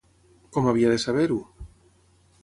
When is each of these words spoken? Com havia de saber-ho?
Com 0.55 0.69
havia 0.69 0.93
de 0.93 0.97
saber-ho? 1.03 1.37